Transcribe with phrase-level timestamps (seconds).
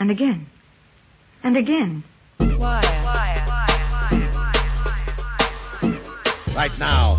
[0.00, 0.46] And again.
[1.44, 2.02] And again.
[2.40, 2.86] Wyatt.
[6.56, 7.18] Right now.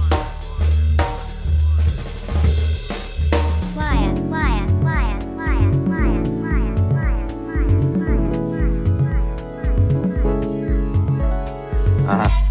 [12.07, 12.48] Uh-huh.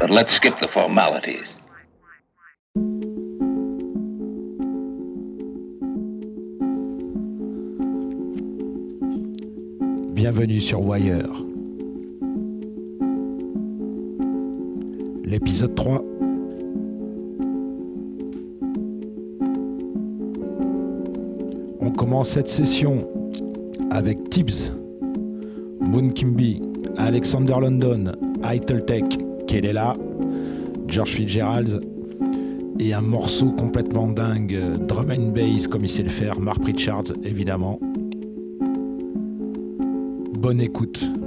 [0.00, 1.57] But let's skip the formalities.
[10.38, 11.26] Bienvenue sur Wire.
[15.24, 16.00] L'épisode 3.
[21.80, 22.98] On commence cette session
[23.90, 24.72] avec Tibbs,
[25.80, 26.62] Moon Kimby,
[26.96, 28.12] Alexander London,
[28.86, 29.02] Tech,
[29.48, 29.96] Kelela,
[30.86, 31.80] George Fitzgerald
[32.78, 37.06] et un morceau complètement dingue, drum and bass comme il sait le faire, Mark Pritchard
[37.24, 37.80] évidemment.
[40.38, 41.17] Bonne écoute.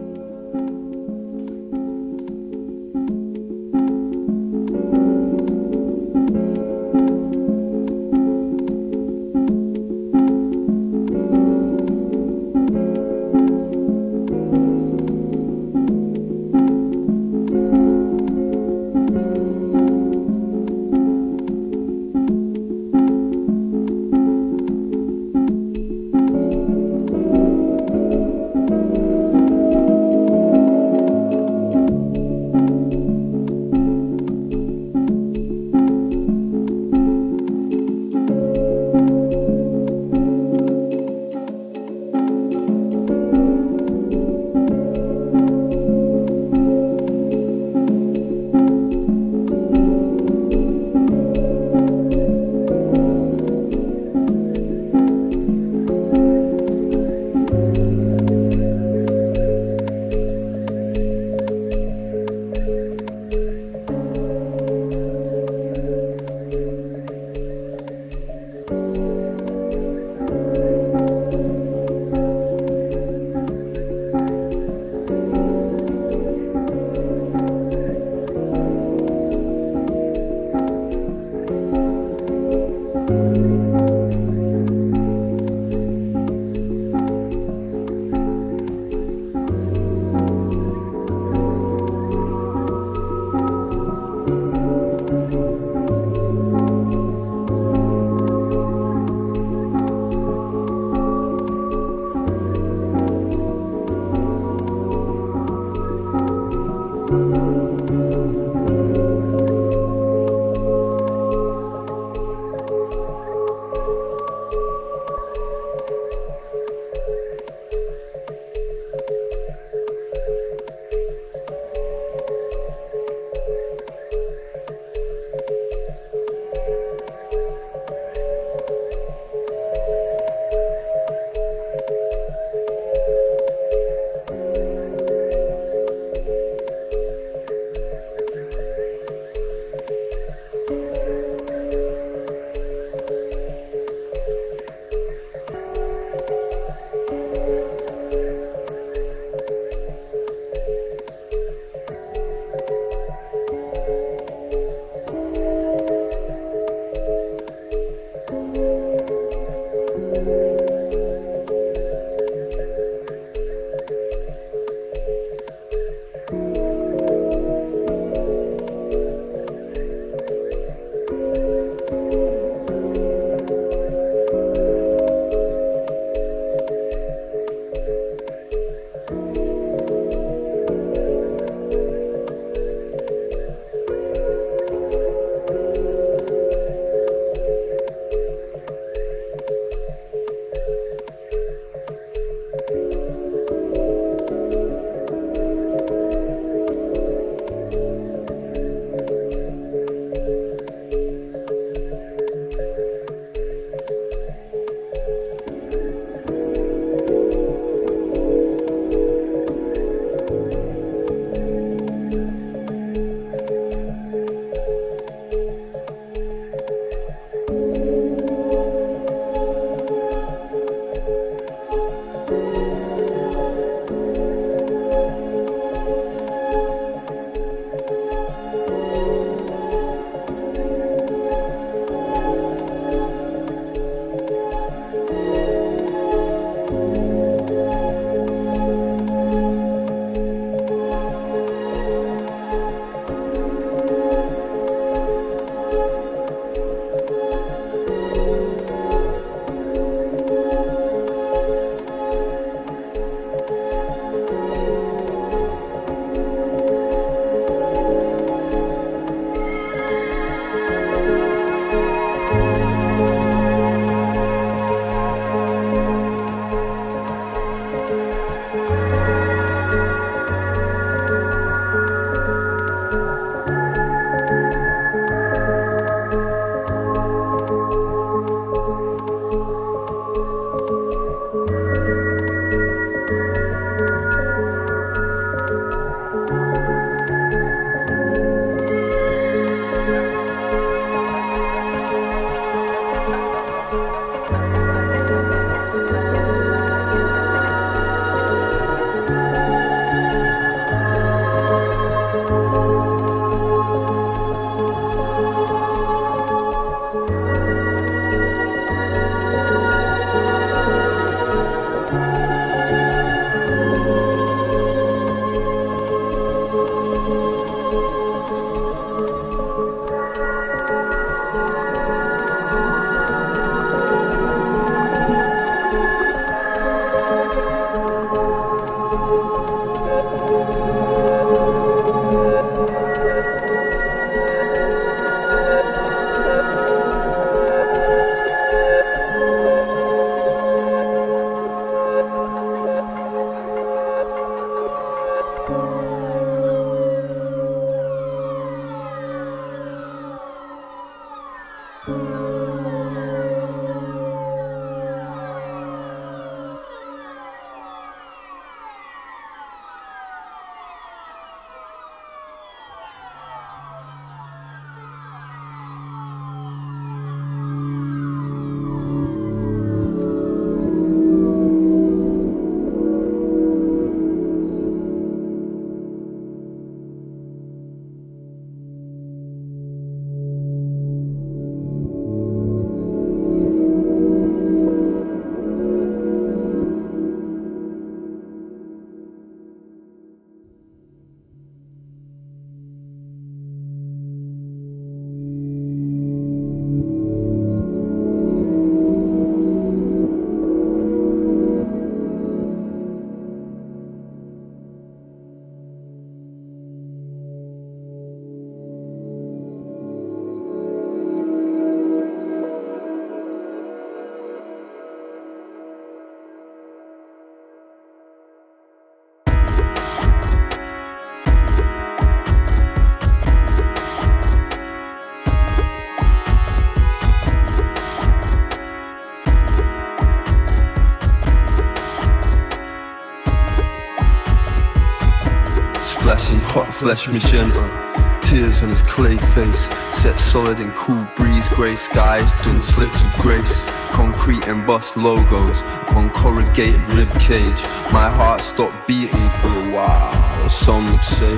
[436.81, 438.19] Flesh magenta.
[438.23, 439.69] Tears on his clay face,
[440.01, 443.61] set solid in cool breeze, grey skies, twin slips of grace.
[443.91, 447.61] Concrete embossed logos upon corrugated rib cage.
[447.93, 451.35] My heart stopped beating for a while, some would say.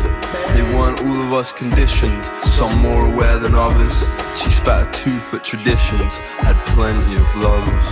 [0.53, 3.97] They weren't all of us conditioned, some more aware than others.
[4.41, 7.87] She spat a tooth at traditions, had plenty of lovers.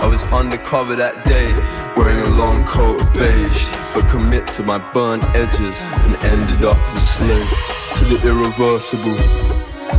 [0.00, 1.52] I was undercover that day,
[1.96, 6.78] wearing a long coat of beige, but commit to my burnt edges and ended up
[6.90, 7.50] enslaved
[7.98, 9.18] to the irreversible.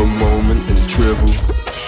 [0.01, 1.33] A moment in dribble.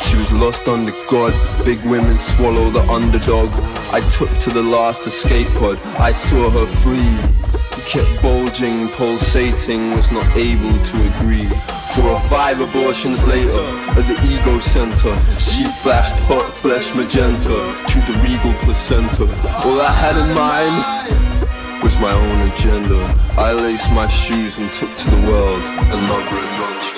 [0.06, 1.34] She was lost under God.
[1.66, 3.50] Big women swallow the underdog.
[3.92, 5.80] I took to the last escape pod.
[6.00, 7.47] I saw her flee.
[7.88, 11.48] Kept bulging, pulsating, was not able to agree.
[11.96, 13.64] Four or five abortions later,
[13.96, 19.24] at the ego center, she flashed hot flesh magenta, chewed the regal placenta.
[19.64, 23.06] All I had in mind was my own agenda.
[23.38, 26.97] I laced my shoes and took to the world another adventure.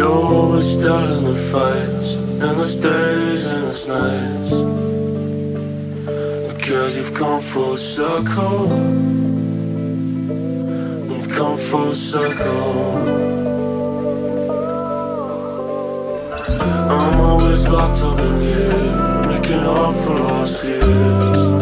[0.00, 4.50] know we're starting the fights and the days and the nights.
[6.66, 8.68] Girl, you've come full circle.
[11.10, 12.72] You've come full circle.
[16.96, 21.59] I'm always locked up in here, making up for lost years.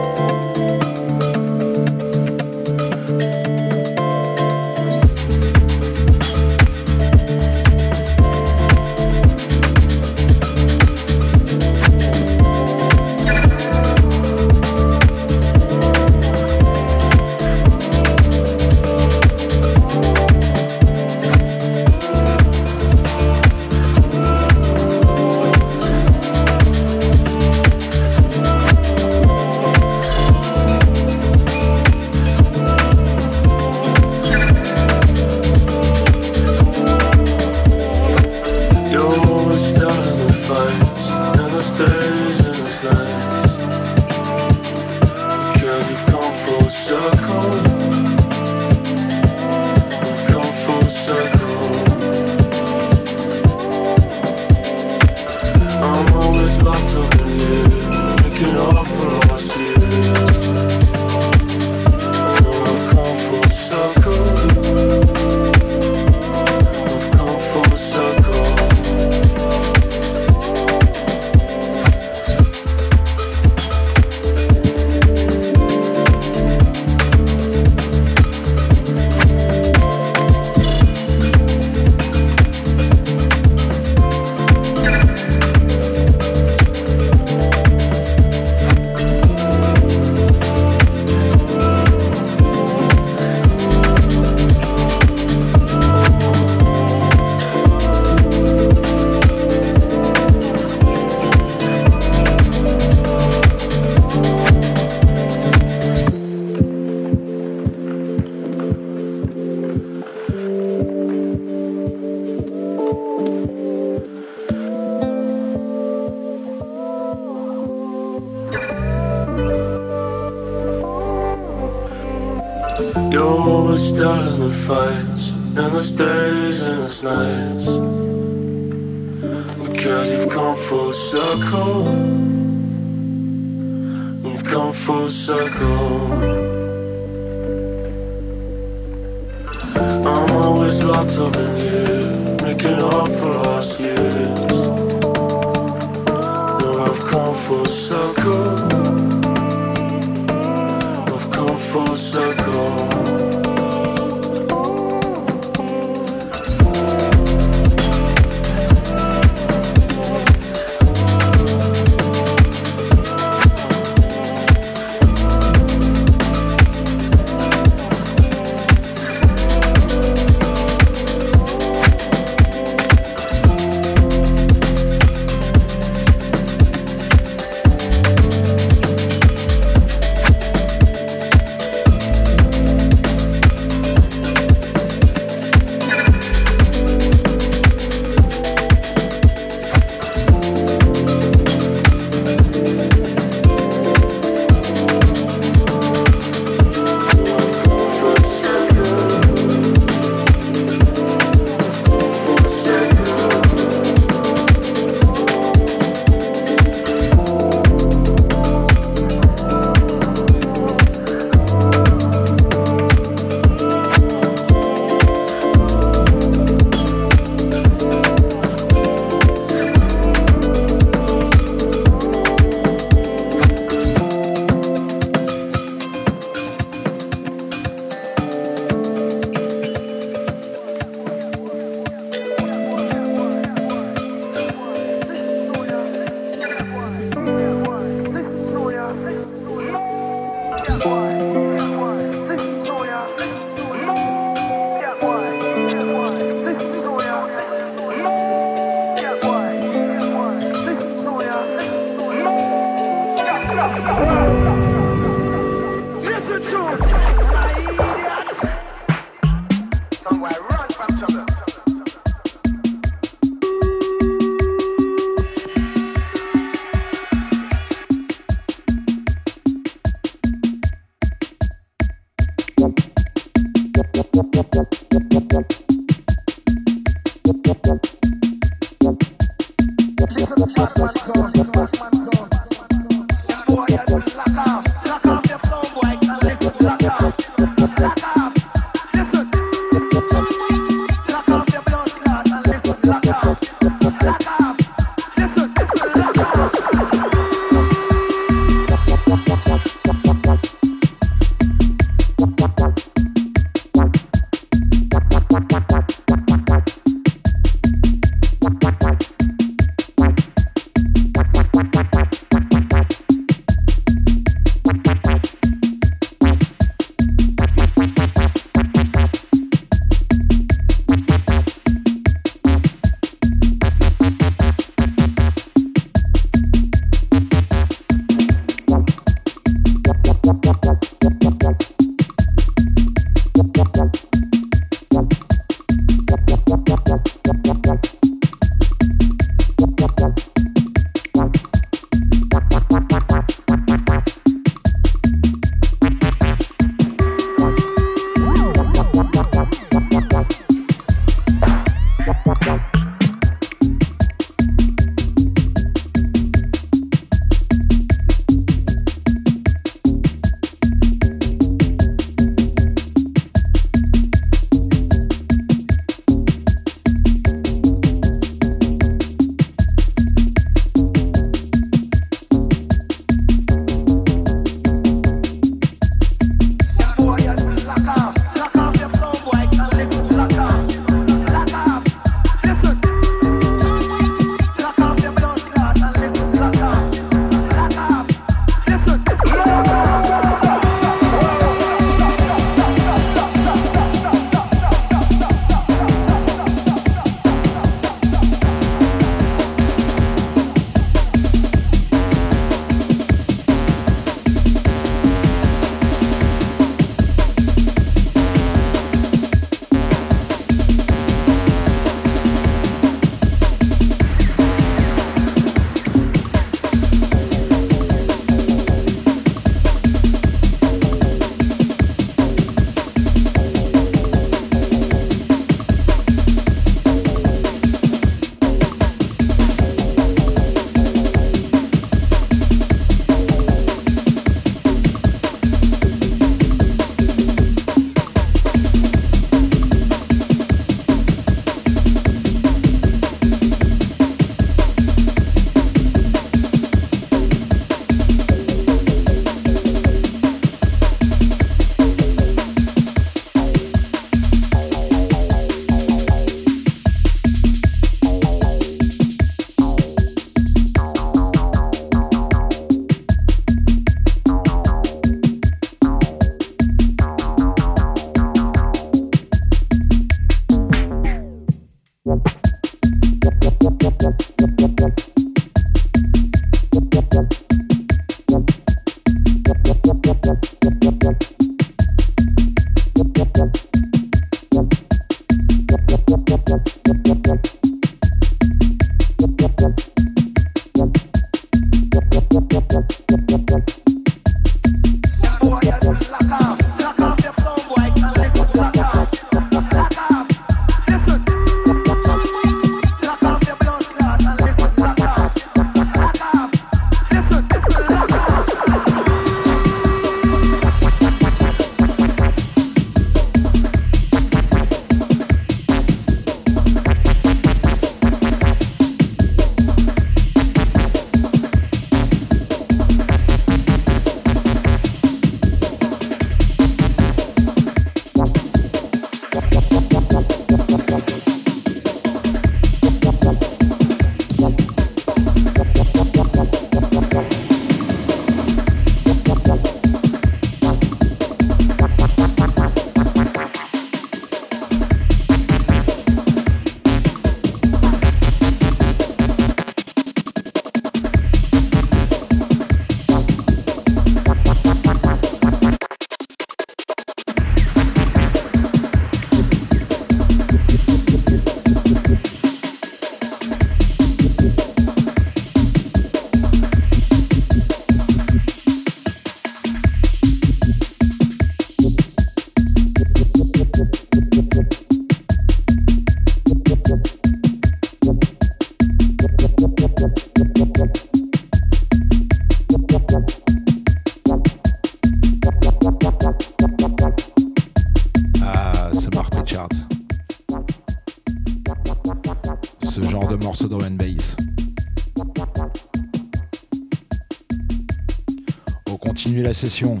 [599.44, 600.00] La session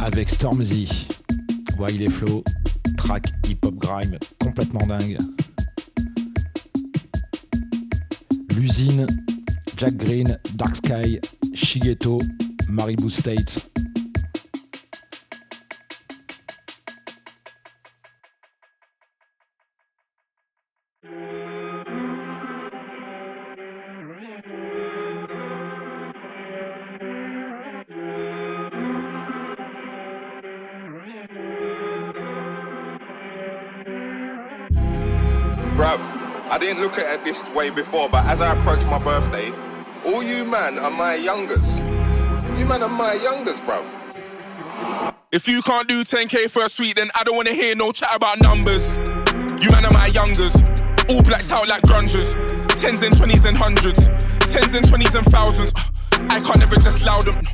[0.00, 1.06] avec Stormzy,
[1.78, 2.42] Wiley Flow,
[2.96, 5.18] track hip-hop grime complètement dingue.
[8.56, 9.06] L'usine,
[9.76, 11.20] Jack Green, Dark Sky,
[11.52, 12.22] Shigeto,
[12.66, 13.68] Maribou State.
[36.54, 39.52] I didn't look at it this way before, but as I approach my birthday,
[40.06, 41.80] all you man are my youngers.
[42.56, 43.84] You man are my youngers, bruv.
[45.32, 48.14] If you can't do 10k for a suite, then I don't wanna hear no chat
[48.14, 48.96] about numbers.
[49.60, 50.54] You man are my youngers,
[51.10, 52.36] all blacked out like grungers.
[52.80, 54.06] Tens and twenties and hundreds,
[54.46, 55.72] tens and twenties and thousands.
[56.30, 57.48] I can't ever just allow them.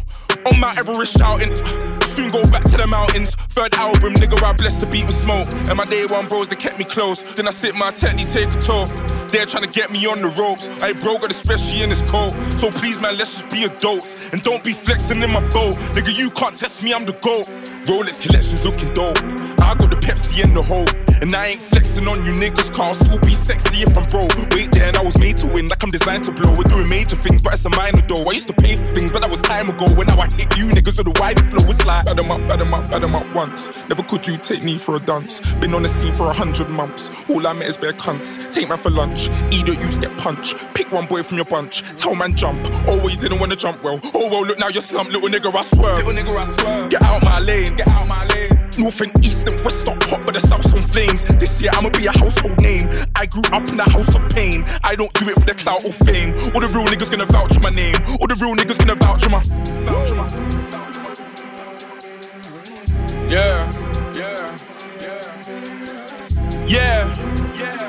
[0.47, 1.55] On Mount Everest shouting,
[2.03, 3.35] soon go back to the mountains.
[3.51, 5.47] Third album, nigga, I blessed the beat with smoke.
[5.69, 7.23] And my day one bros, they kept me close.
[7.35, 8.87] Then I sit my technique, take a tour.
[9.29, 10.69] They're trying to get me on the ropes.
[10.83, 12.33] I ain't broke especially in this cold.
[12.59, 14.33] So please, man, let's just be adults.
[14.33, 15.75] And don't be flexing in my boat.
[15.95, 17.47] Nigga, you can't test me, I'm the GOAT.
[17.91, 19.19] Rolex collections looking dope.
[19.61, 20.87] I got the Pepsi and the whole.
[21.21, 24.33] And I ain't flexing on you niggas, car still be sexy if I'm broke.
[24.55, 26.51] Wait there, and I was made to win, like I'm designed to blow.
[26.57, 28.25] We're doing major things, but it's a minor though.
[28.25, 29.85] I used to pay for things, but that was time ago.
[29.97, 32.41] When now I hit you niggas with the Wiley flow, it's like bad 'em up,
[32.49, 33.69] bad 'em up, bad 'em up once.
[33.91, 35.41] Never could you take me for a dance.
[35.61, 37.11] Been on the scene for a hundred months.
[37.29, 38.39] All I met is bare cunts.
[38.51, 40.55] Take man for lunch, either you get punch.
[40.73, 42.67] Pick one boy from your bunch, tell man jump.
[42.89, 44.01] Oh, well, you didn't wanna jump well.
[44.15, 45.95] Oh, well, look now you're slumped, little nigga, I swear.
[45.97, 46.89] Little nigga, I swear.
[46.89, 48.51] Get out my lane, get out my lane.
[48.79, 51.25] North and east and west stop hot, but the south's on flames.
[51.39, 52.89] This year I'ma be a household name.
[53.15, 54.65] I grew up in a house of pain.
[54.83, 56.35] I don't do it for the clout or fame.
[56.55, 57.97] All the real niggas gonna vouch for my name.
[58.21, 59.43] All the real niggas gonna vouch for my.
[59.85, 60.29] Vouch for my.
[63.29, 63.71] Yeah,
[64.15, 64.59] yeah,
[65.01, 65.23] yeah,
[66.67, 67.17] yeah,
[67.65, 67.87] yeah.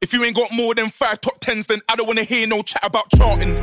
[0.00, 2.62] If you ain't got more than five top tens, then I don't wanna hear no
[2.62, 3.56] chat about charting.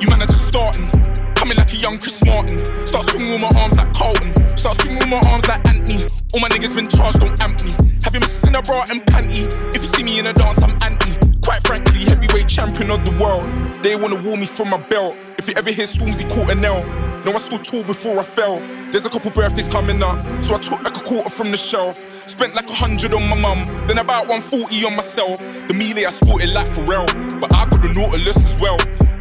[0.00, 1.13] You man are just starting.
[1.44, 2.64] Coming like a young Chris Martin.
[2.86, 4.32] Start swinging my arms like Carlton.
[4.56, 6.06] Start swinging my arms like Anthony.
[6.32, 7.72] All my niggas been charged, don't amp me.
[8.02, 9.44] Have you missing a bra and panty?
[9.74, 11.12] If you see me in a dance, I'm anti.
[11.42, 13.44] Quite frankly, heavyweight champion of the world.
[13.82, 15.16] They wanna woo me from my belt.
[15.36, 16.82] If you ever hear Stormzy caught a nail.
[17.24, 18.58] No, I stood tall before I fell.
[18.90, 21.98] There's a couple birthdays coming up, so I took like a quarter from the shelf.
[22.26, 25.40] Spent like a hundred on my mum, then about 140 on myself.
[25.68, 27.06] The melee I sported like Pharrell,
[27.40, 28.76] but I got the Nautilus as well.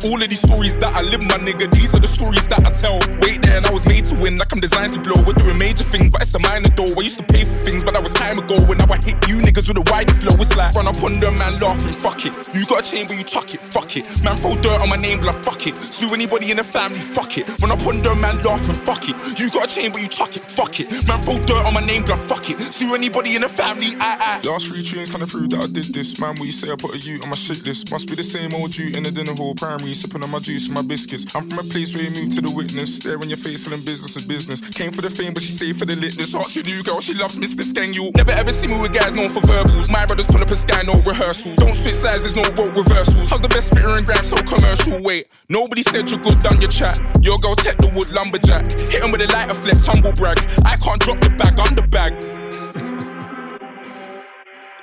[0.05, 2.71] All of these stories that I live, my nigga, these are the stories that I
[2.71, 2.99] tell.
[3.21, 5.15] Wait there, and I was made to win, like I'm designed to blow.
[5.25, 6.91] We're doing major things, but it's a minor though.
[6.91, 8.59] I used to pay for things, but that was time ago.
[8.67, 11.21] When now I hit you niggas with a Wiley flow, it's like run up on
[11.21, 12.35] them, man, laughing, fuck it.
[12.53, 14.03] You got a chain, but you tuck it, fuck it.
[14.21, 15.75] Man, throw dirt on my name, blood, fuck it.
[15.75, 17.47] Slew anybody in the family, fuck it.
[17.61, 19.15] Run up on them, man, laughing, fuck it.
[19.39, 20.91] You got a chain, but you tuck it, fuck it.
[21.07, 22.57] Man, throw dirt on my name, blood, fuck it.
[22.73, 24.47] Slew anybody in the family, I, I.
[24.47, 26.19] Last three tunes kinda prove that I did this.
[26.19, 27.91] Man, what you say I put a U on my shit list.
[27.91, 30.67] Must be the same old you in the dinner hall, primary, sipping on my juice
[30.67, 31.25] and my biscuits.
[31.35, 32.95] I'm from a place where you move to the witness.
[32.95, 34.61] Stare in your face, telling business is business.
[34.61, 36.33] Came for the fame, but she stayed for the litness.
[36.37, 37.63] Ask you new girl, she loves Mr.
[37.63, 37.93] Skeng.
[37.93, 39.91] You never ever see me with guys known for verbals.
[39.91, 41.57] My brothers pull up a sky, no rehearsals.
[41.57, 43.29] Don't switch sides, there's no role reversals.
[43.29, 45.01] How's the best spitter in gram so commercial?
[45.03, 46.99] Wait, nobody said you're good, done your chat.
[47.21, 48.67] Your girl tech the wood lumberjack.
[48.89, 50.39] Hit him with a lighter flex, humble brag.
[50.65, 52.13] I can't drop the bag, I'm the bag.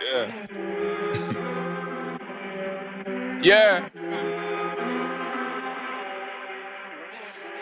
[0.03, 0.27] yeah.
[3.43, 3.89] yeah.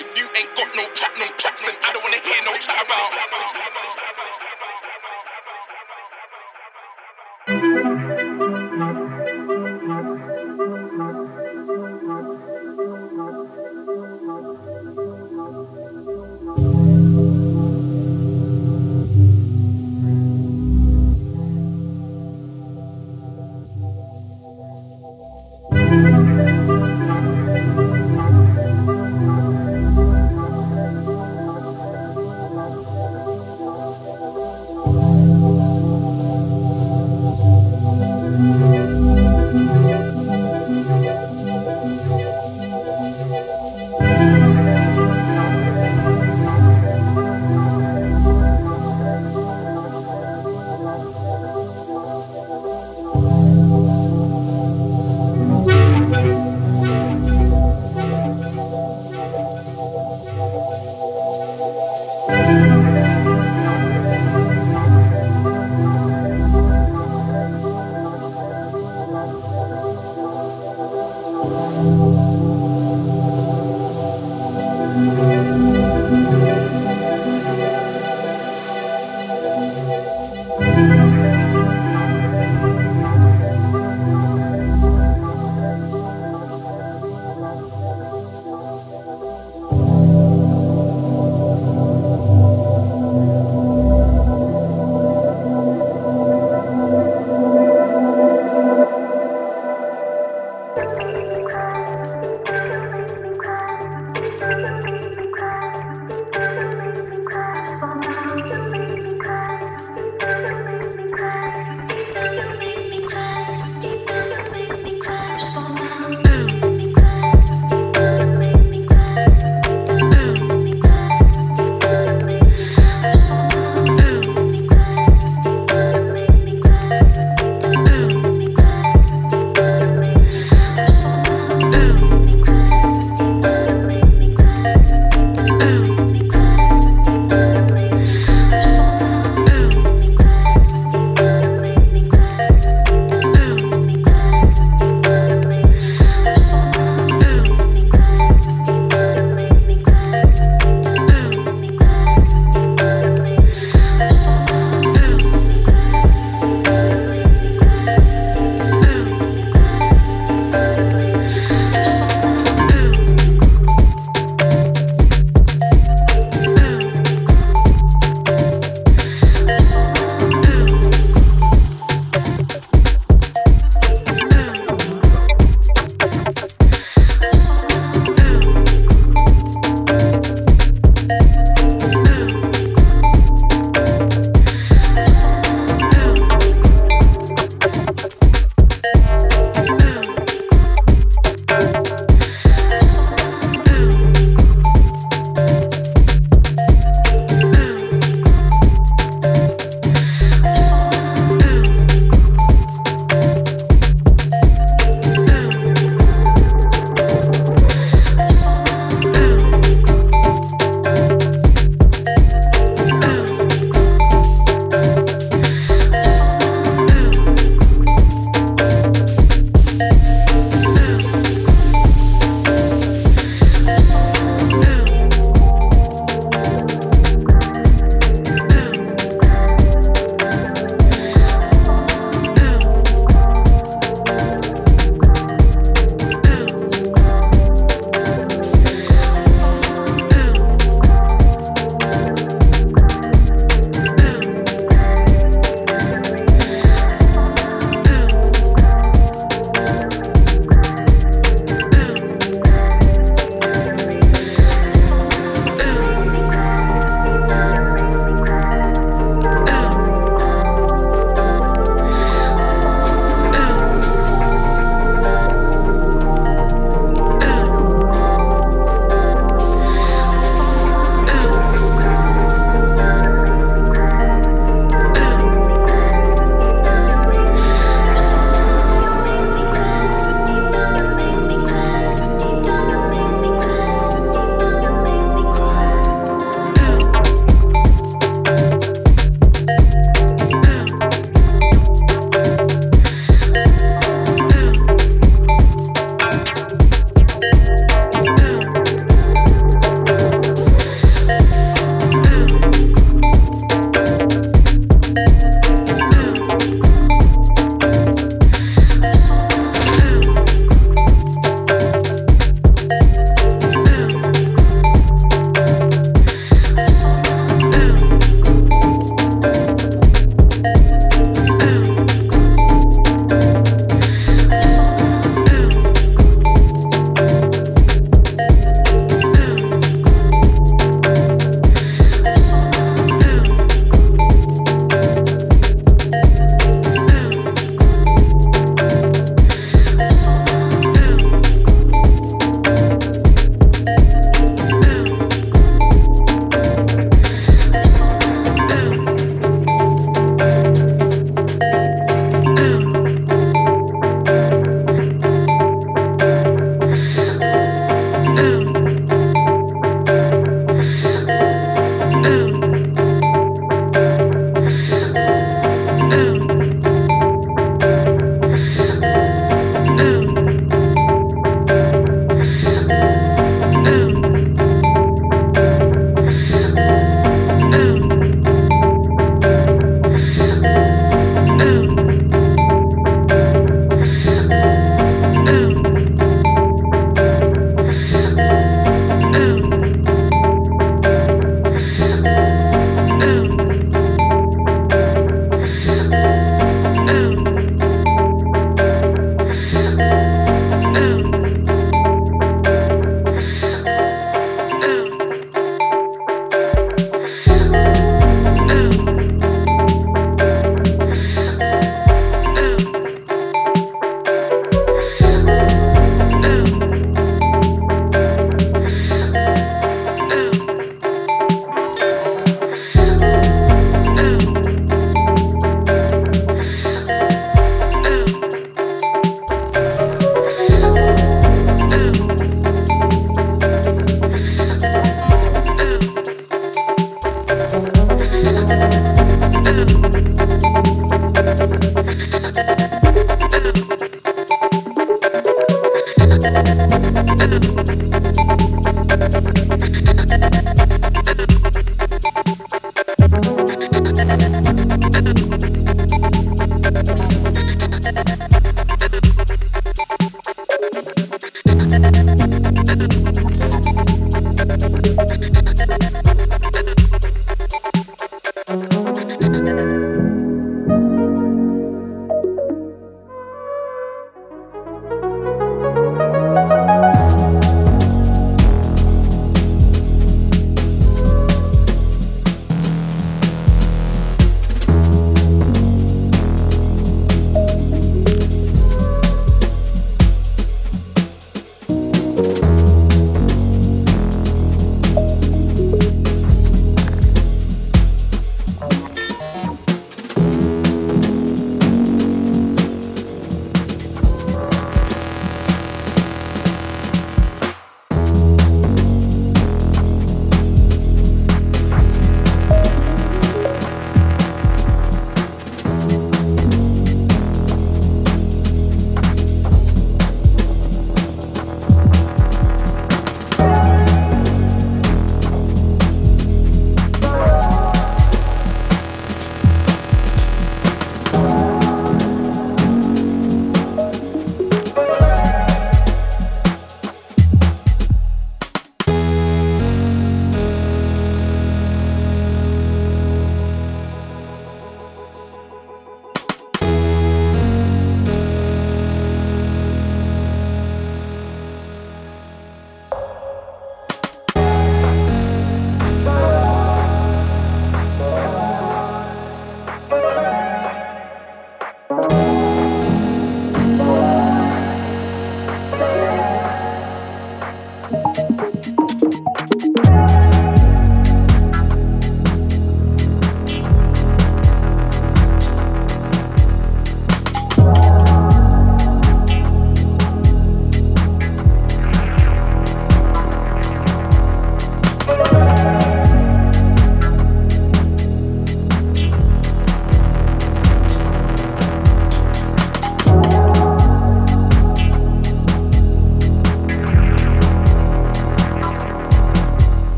[0.00, 2.84] If you ain't got no platinum plaques, then I don't wanna hear no chat
[8.38, 8.54] about.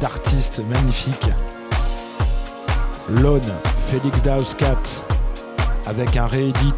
[0.00, 1.30] d'artistes magnifiques.
[3.08, 3.52] Lone,
[3.88, 4.76] Félix Dauskat,
[5.86, 6.74] avec un réédit.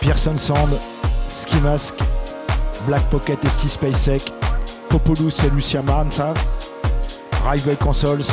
[0.00, 0.78] Pearson Sand,
[1.28, 1.94] Ski Mask,
[2.86, 4.32] Black Pocket et Steve Spacek,
[4.88, 6.34] Popolous et Lucia Mansa,
[7.44, 8.24] Rival Consoles,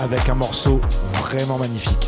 [0.00, 0.80] avec un morceau
[1.22, 2.05] vraiment magnifique.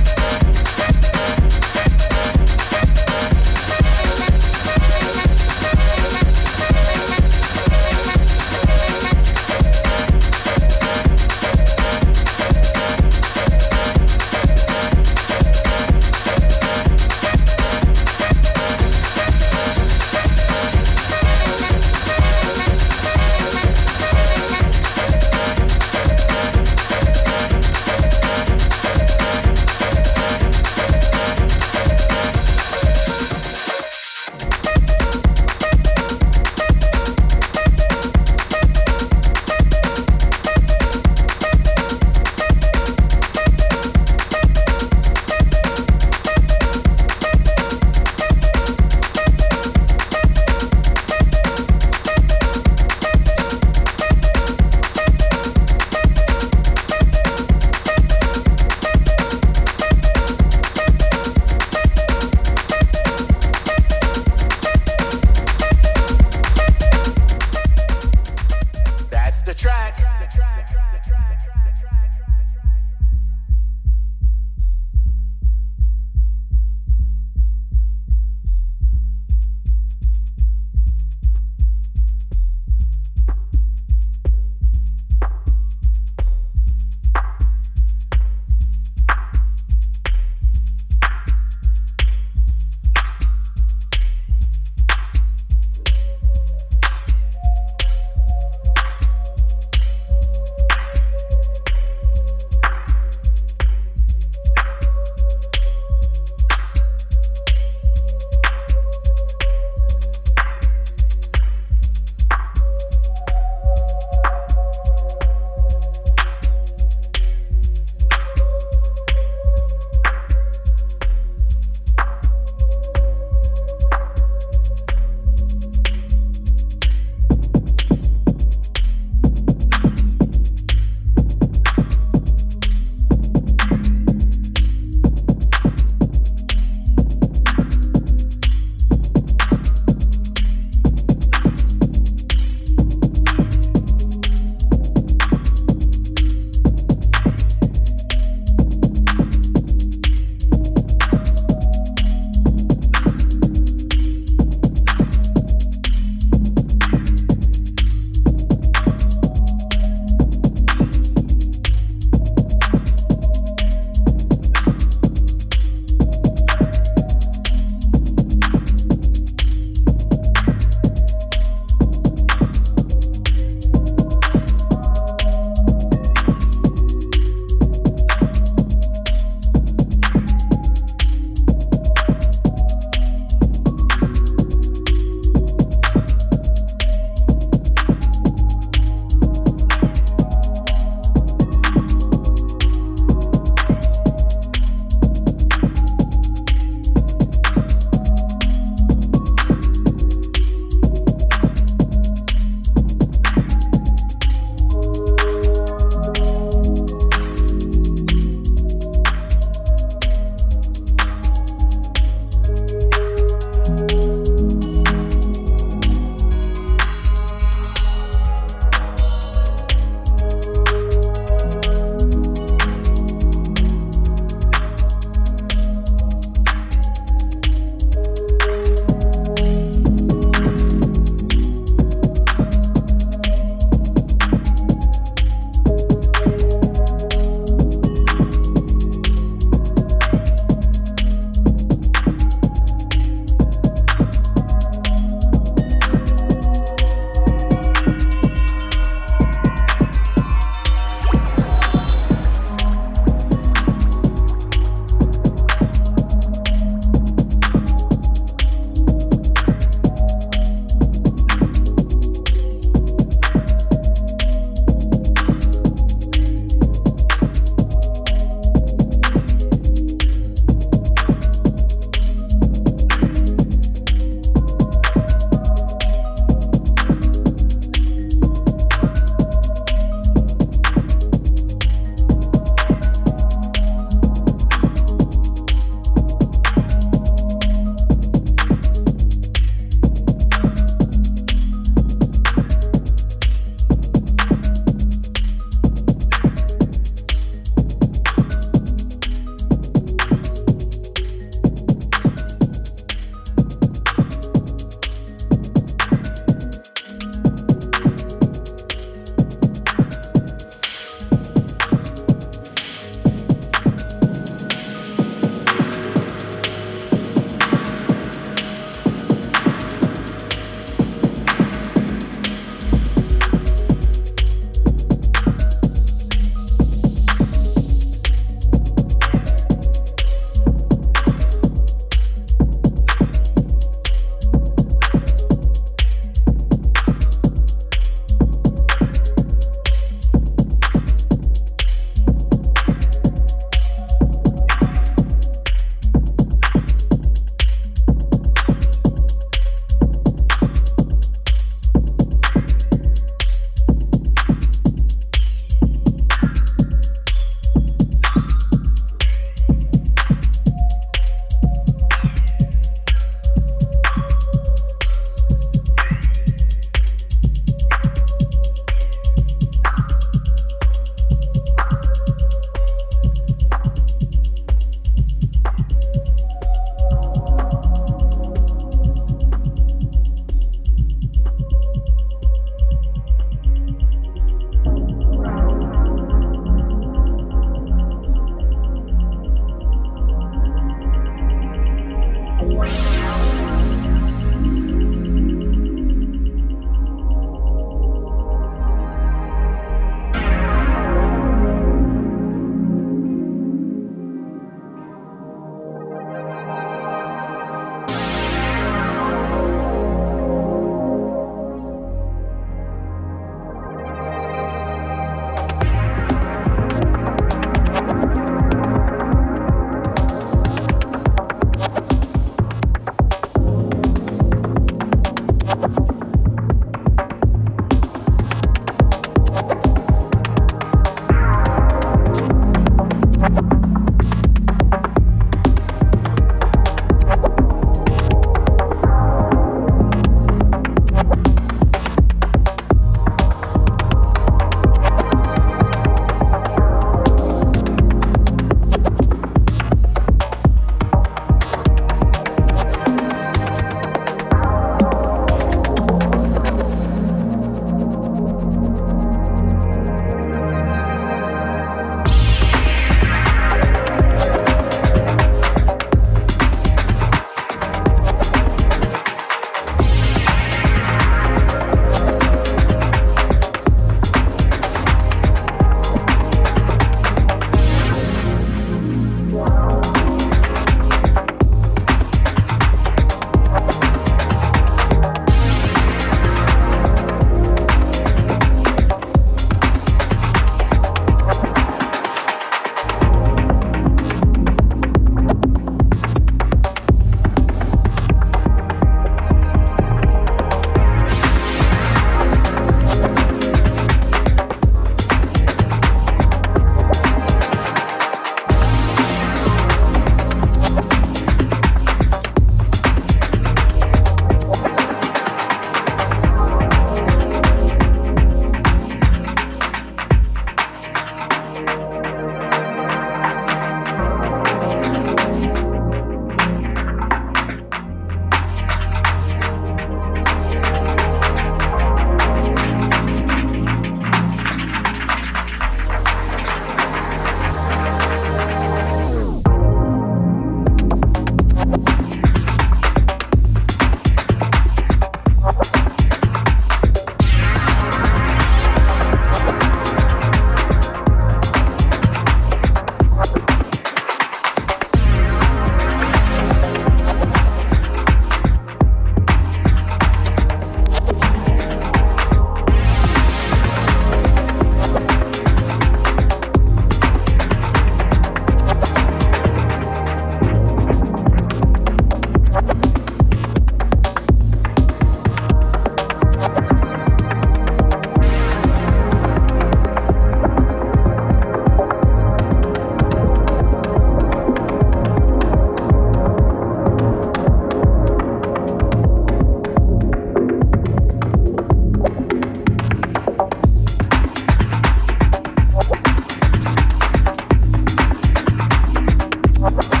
[599.75, 600.00] Bye.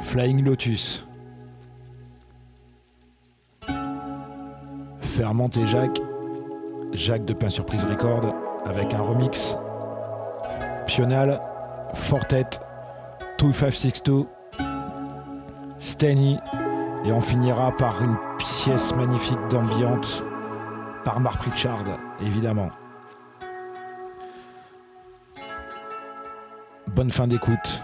[0.00, 1.06] Flying Lotus.
[5.00, 6.00] Ferment et Jacques.
[6.92, 8.34] Jacques de Pain Surprise Record
[8.64, 9.56] avec un remix.
[10.86, 11.40] Pional,
[11.94, 12.46] Fortet,
[13.38, 14.26] 2562,
[15.78, 16.38] Steny.
[17.04, 20.22] Et on finira par une pièce magnifique d'ambiance
[21.04, 21.84] par Mark Pritchard,
[22.20, 22.70] évidemment.
[26.88, 27.77] Bonne fin d'écoute.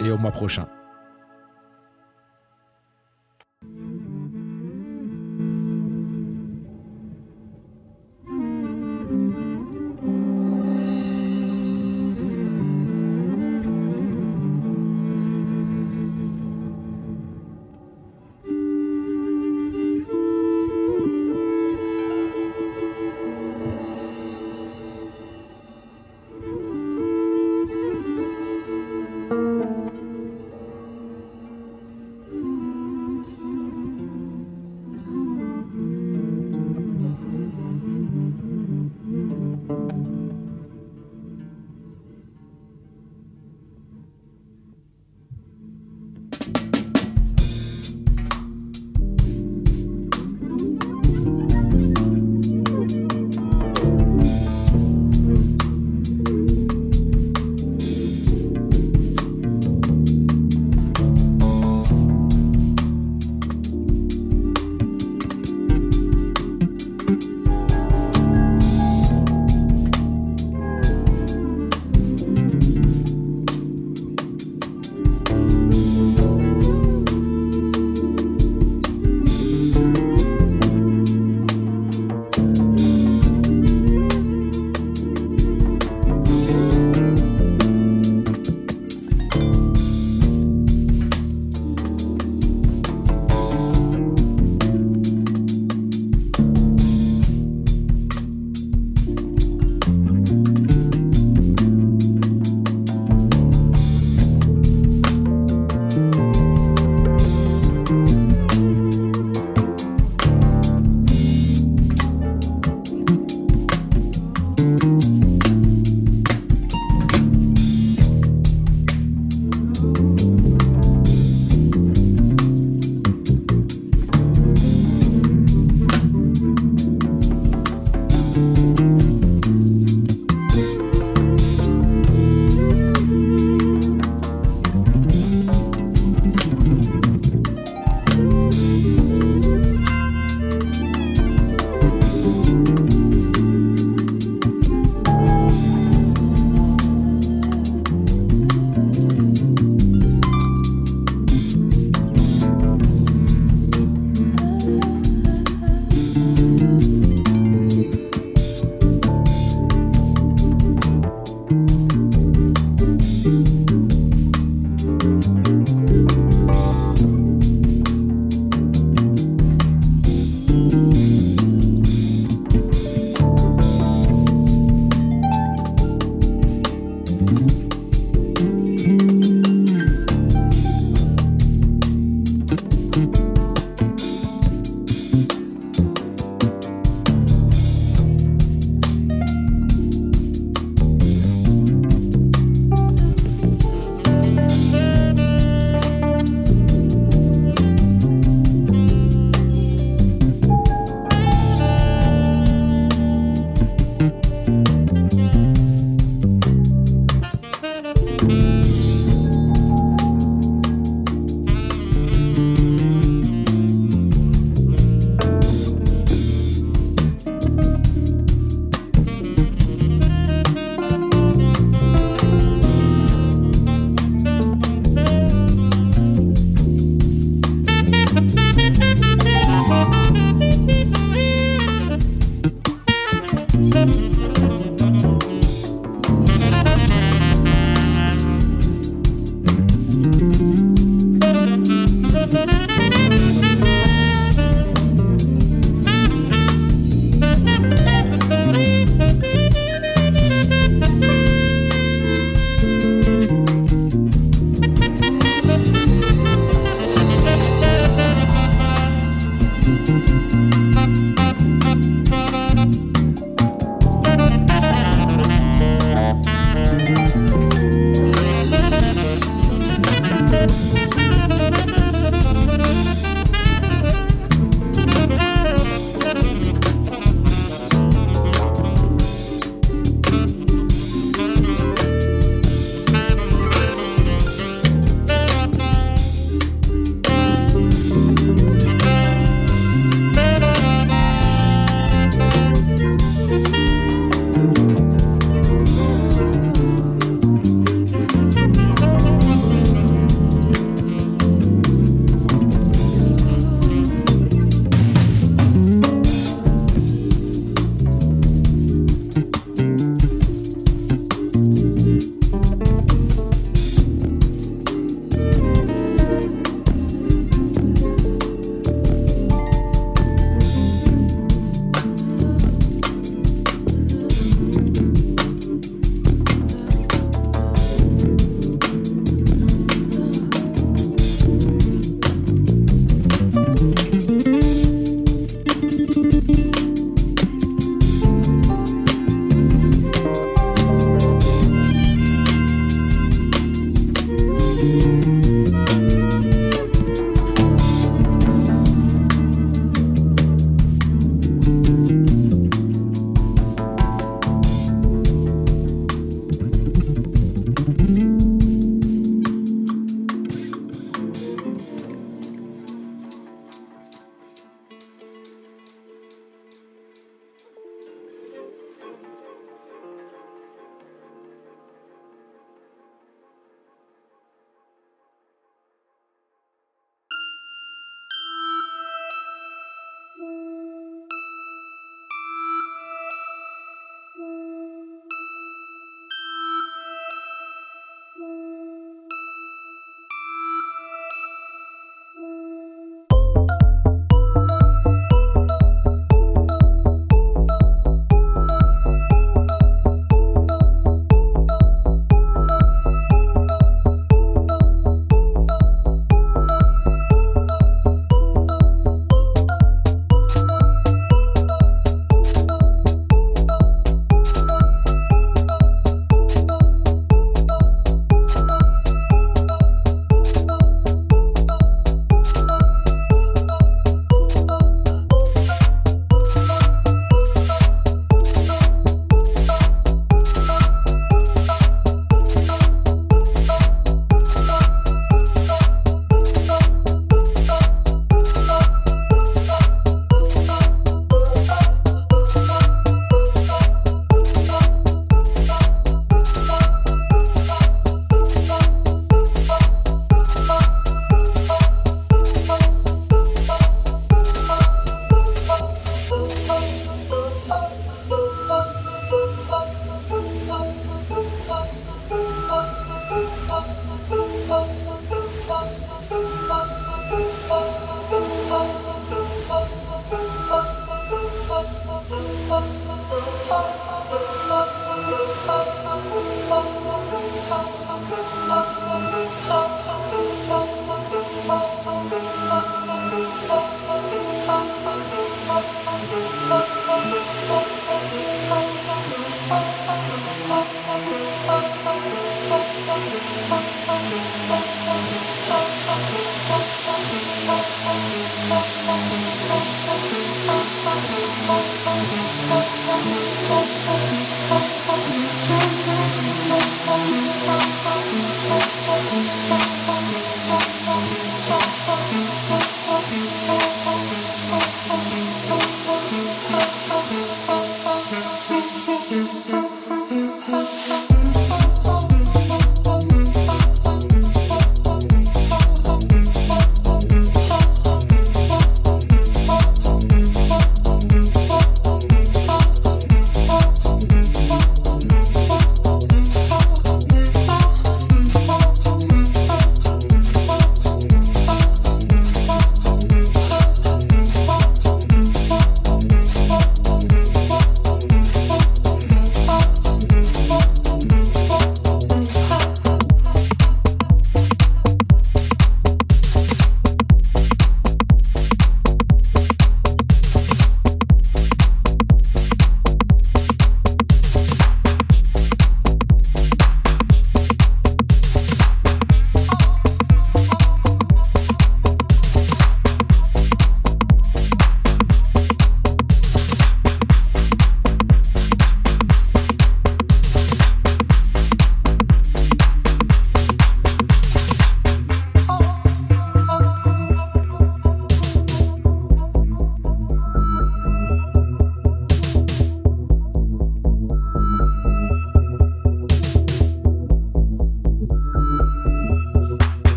[0.00, 0.68] Et au mois prochain.